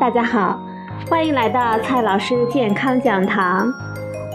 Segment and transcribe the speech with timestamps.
[0.00, 0.58] 大家好，
[1.08, 3.72] 欢迎来到蔡老师健康讲堂，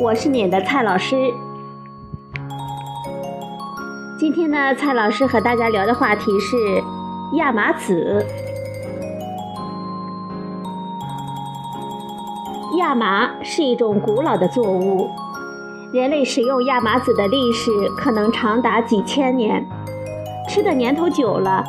[0.02, 1.16] 我是你的蔡老师。
[4.18, 6.58] 今天呢，蔡老师和大家聊的话题是
[7.34, 8.26] 亚麻籽。
[12.78, 15.10] 亚麻是一种古老的作物，
[15.94, 19.68] 人类使用亚麻籽的历史可能长达几千年，
[20.50, 21.64] 吃的年头久了。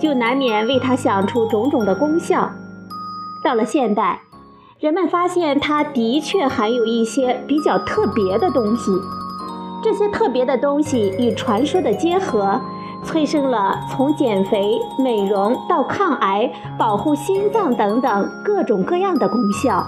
[0.00, 2.48] 就难免为它想出种种的功效。
[3.48, 4.20] 到了现代，
[4.78, 8.90] 人们发现它的确含有一些比较特别的东西。
[9.82, 12.60] 这些特别的东西与传说的结合，
[13.02, 19.82] 催生了从减肥、美容到抗癌、保护心脏等等各种各样的功效。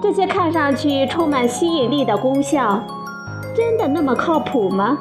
[0.00, 2.80] 这些看上去充满吸引力的功效，
[3.52, 4.96] 真的那么靠谱吗？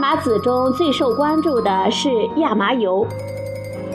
[0.00, 3.06] 麻籽中最受关注的是亚麻油。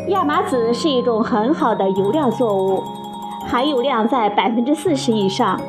[0.09, 2.83] 亚麻籽是一种很好的油料作物，
[3.47, 5.59] 含油量在百分之四十以上。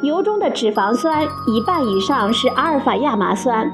[0.00, 3.68] 油中的脂肪酸一半以上是阿尔法亚麻酸，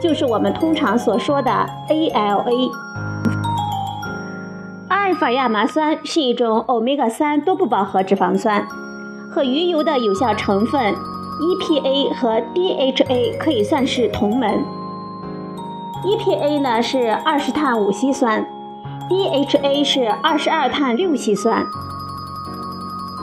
[0.00, 1.50] 就是我们通常所说的
[1.90, 2.70] ALA。
[4.88, 8.66] 阿尔法亚麻酸是一种欧米伽三多不饱和脂肪酸，
[9.30, 10.94] 和鱼油的有效成分
[11.38, 14.64] EPA 和 DHA 可以算是同门。
[16.04, 18.44] EPA 呢是二十碳五烯酸
[19.08, 21.64] ，DHA 是二十二碳六烯酸。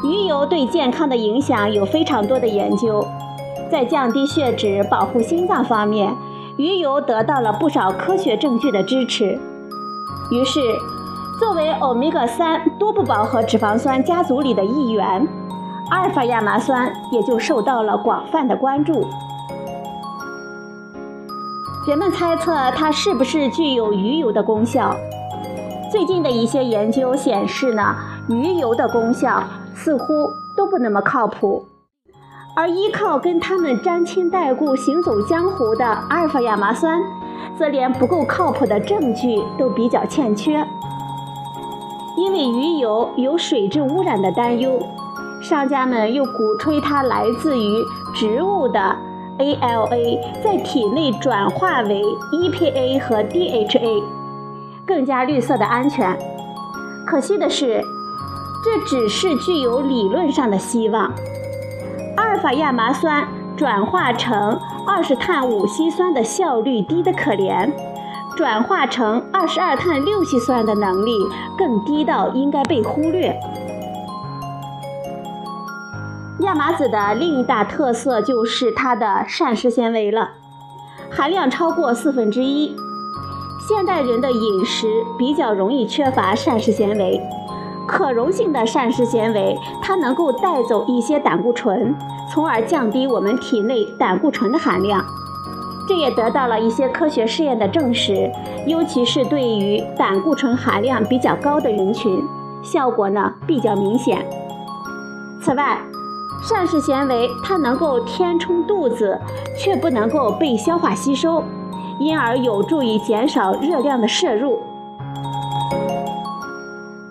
[0.02, 3.06] 鱼油对健康的影响有非常多的研究，
[3.70, 6.16] 在降低血脂、保护心脏方面，
[6.56, 9.38] 鱼油得到了不少科学证据的支持。
[10.32, 10.62] 于是，
[11.38, 15.28] 作为欧米伽三多不饱和脂肪酸家族里的一员，
[15.90, 19.06] 阿尔法亚麻酸也就受到了广泛的关注。
[21.88, 24.94] 人们猜测它是不是具有鱼油的功效？
[25.90, 27.96] 最近的一些研究显示呢，
[28.28, 29.42] 鱼油的功效
[29.74, 31.66] 似乎都不那么靠谱，
[32.56, 37.00] 而依靠跟它们沾亲带故、行走江湖的阿尔法亚麻酸，
[37.58, 40.64] 则连不够靠谱的证据都比较欠缺。
[42.18, 44.80] 因为鱼油有水质污染的担忧，
[45.42, 48.96] 商家们又鼓吹它来自于植物的。
[49.40, 54.04] ALA 在体内转化为 EPA 和 DHA，
[54.86, 56.18] 更加绿色的安全。
[57.08, 57.82] 可惜的是，
[58.64, 61.12] 这只是具有理论上的希望。
[62.18, 67.72] 阿尔法亚麻酸转化成二十碳五烯酸的效率低得可怜，
[68.36, 71.14] 转化成二十二碳六烯酸的能力
[71.58, 73.34] 更低到应该被忽略。
[76.42, 80.30] 亚麻籽的另一大特色就是它的膳食纤维了，
[81.12, 82.76] 含量超过四分之一。
[83.68, 87.22] 现代人的饮食比较容易缺乏膳食纤维，
[87.86, 91.94] 可溶性的膳食纤维它能够带走一些胆固醇，
[92.32, 95.04] 从而降低我们体内胆固醇的含量。
[95.90, 98.32] 这也得到了一些科学试验的证实，
[98.66, 102.24] 尤其是对于胆固醇含量比较高的人群，
[102.64, 104.26] 效果呢比较明显。
[105.42, 105.80] 此外，
[106.42, 109.20] 膳食纤维它能够填充肚子，
[109.58, 111.44] 却不能够被消化吸收，
[112.00, 114.60] 因而有助于减少热量的摄入。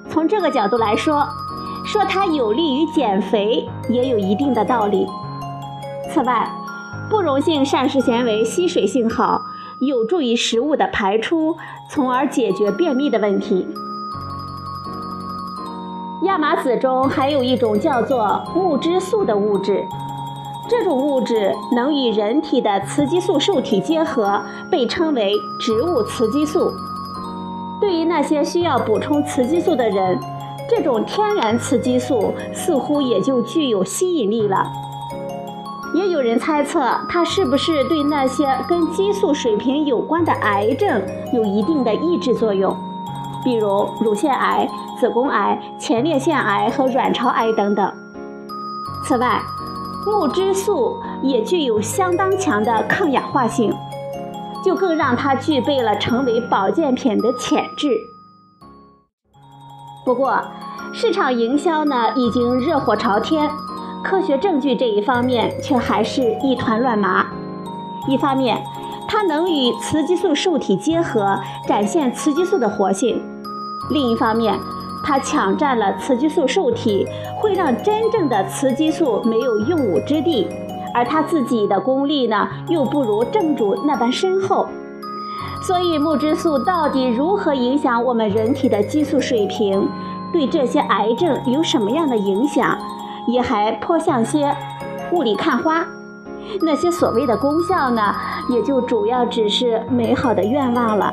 [0.08, 1.26] 从这个角度来说，
[1.86, 5.06] 说它有利于减肥也有一定的道理。
[6.10, 6.50] 此外，
[7.08, 9.42] 不溶性膳食纤维吸水性好，
[9.78, 11.56] 有助于食物的排出，
[11.88, 13.68] 从而解决便秘的问题。
[16.28, 19.82] 亚麻籽中还有一种叫做木质素的物质，
[20.68, 24.38] 这种物质能与人体的雌激素受体结合，
[24.70, 26.70] 被称为植物雌激素。
[27.80, 30.20] 对于那些需要补充雌激素的人，
[30.68, 34.66] 这种天然雌激素似乎也就具有吸引力了。
[35.94, 41.02] 也有人猜测，它是不是对那些跟激素水平有关的癌症
[41.32, 42.76] 有一定的抑制作用？
[43.44, 44.68] 比如乳腺癌、
[44.98, 47.92] 子宫癌、前列腺癌和卵巢癌等等。
[49.04, 49.40] 此外，
[50.06, 53.72] 木质素也具有相当强的抗氧化性，
[54.64, 57.88] 就更让它具备了成为保健品的潜质。
[60.04, 60.42] 不过，
[60.92, 63.50] 市场营销呢已经热火朝天，
[64.02, 67.26] 科学证据这一方面却还是一团乱麻。
[68.08, 68.62] 一方面，
[69.08, 73.20] 它能与雌激素受体结合，展现雌激素的活性。
[73.90, 74.54] 另一方面，
[75.02, 77.06] 它抢占了雌激素受体，
[77.40, 80.46] 会让真正的雌激素没有用武之地，
[80.92, 84.68] 而它自己的功力呢，又不如正主那般深厚，
[85.62, 89.88] 所以木质素到底如何影响我们人体的激素水平，
[90.32, 92.76] 对这些癌症有什么样的影响，
[93.26, 94.54] 也还颇像些
[95.12, 95.86] 雾里看花。
[96.62, 98.14] 那些所谓的功效呢，
[98.48, 101.12] 也就主要只是美好的愿望了。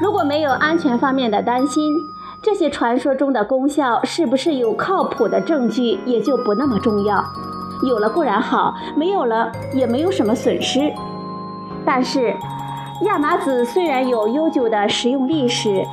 [0.00, 1.94] 如果没有安全方面的担心，
[2.42, 7.24] 这些传说中的功效是不是有靠谱的证据，也就不那么重要。
[7.82, 10.92] 有了固然好，没有了也没有什么损失。
[11.84, 12.34] 但是，
[13.02, 15.84] 亚麻籽虽然有悠久的食用历史，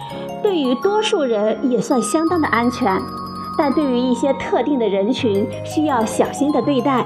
[0.42, 3.02] 对于多数人也算相当的安全，
[3.58, 7.06] 但对于一些特定的人群，需要小心的对待。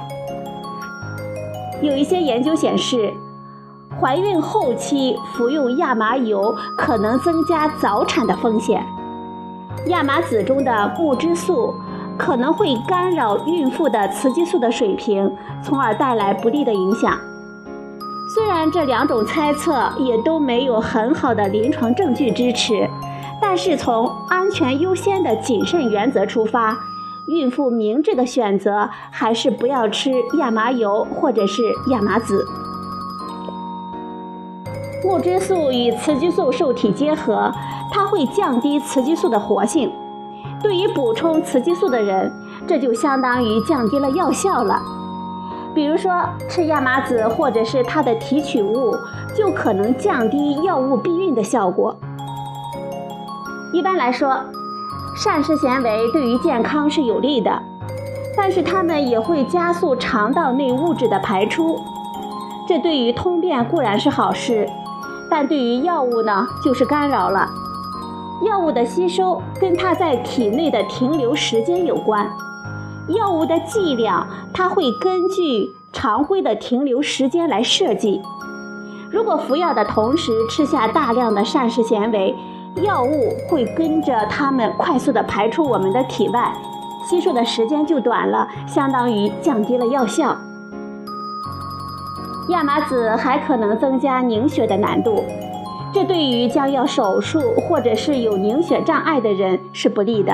[1.81, 3.13] 有一些研究显示，
[3.99, 8.85] 怀孕后期服用亚麻油可能增加早产的风险。
[9.87, 11.73] 亚麻籽中的木质素。
[12.19, 15.31] 可能会干扰孕妇的雌激素的水平，
[15.63, 17.15] 从而带来不利的影响。
[18.33, 22.89] 虽然这两种猜测也都没有很好的临床证据支持，
[23.49, 26.77] 但是从安全优先的谨慎原则出发，
[27.27, 32.45] 孕妇明智的选择还是不要吃亚麻油或者是亚麻籽。
[35.01, 37.49] 木质素与雌激素受体结合，
[37.89, 39.89] 它会降低雌激素的活性。
[40.61, 42.29] 对于补充雌激素的人，
[42.67, 44.81] 这就相当于降低了药效了。
[45.73, 46.11] 比如说，
[46.49, 48.93] 吃亚麻籽或者是它的提取物，
[49.33, 51.97] 就可能降低药物避孕的效果。
[53.77, 54.35] 一般来说，
[55.15, 57.61] 膳食纤维对于健康是有利的，
[58.35, 61.79] 但是它们也会加速肠道内物质的排出，
[62.67, 64.67] 这对于通便固然是好事，
[65.29, 67.47] 但对于药物呢，就是干扰了。
[68.41, 72.27] 药物的吸收跟它在体内的停留时间有关。
[73.09, 78.23] 药物的剂量，它会根据常规的停留时间来设计。
[79.11, 82.35] 如果服药的同时吃下大量的膳食纤维，
[82.81, 86.53] 药物会跟着它们快速的排出我们的体外，
[87.07, 90.35] 吸收的时间就短了，相当于降低了药效。
[92.49, 95.23] 亚麻籽还可能增加凝血的难度。
[95.93, 100.33] 这对于将要手术或者是有凝血障碍的人是不利的。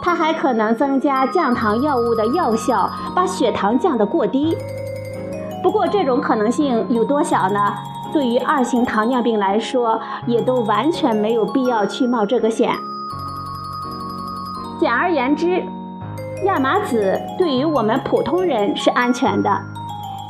[0.00, 4.56] 它还可能增加降糖药物的药效，把血糖降得过低。
[5.62, 7.74] 不过这种可能性有多小呢？
[8.12, 12.72] 对于二型糖尿病来说，也都完全没有必要去冒这个险。
[14.80, 15.62] 简而言之，
[16.44, 19.50] 亚麻籽对于我们普通人是安全的，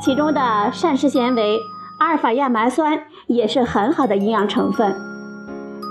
[0.01, 1.59] 其中的膳食纤维。
[1.99, 2.97] 阿尔法亚麻酸
[3.27, 4.95] 也是很好的营养成分，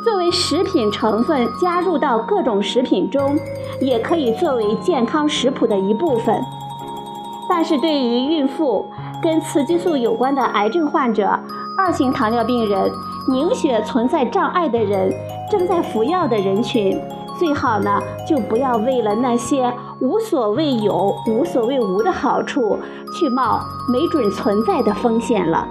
[0.02, 3.38] 作为食品成分加入到各种食品中，
[3.80, 6.42] 也可以作为健康食谱的一部分。
[7.46, 8.86] 但是对于孕妇、
[9.22, 11.38] 跟雌激素有关的癌症患者、
[11.78, 12.90] 二型糖尿病人、
[13.28, 15.14] 凝血存在障碍的人、
[15.48, 17.00] 正在服药的人群，
[17.38, 22.76] 最好呢就不要为了那些无所谓有、无所谓无的好处，
[23.14, 25.68] 去冒没准存在的风险了。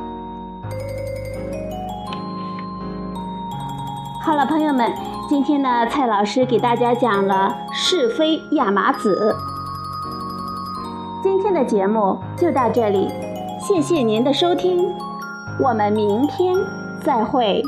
[4.22, 4.90] 好了，朋友们，
[5.28, 9.36] 今天呢，蔡老师给大家讲了是非亚麻籽。
[11.22, 13.10] 今天的节目就到这里，
[13.60, 14.90] 谢谢您的收听，
[15.60, 16.56] 我们明天
[17.04, 17.64] 再会。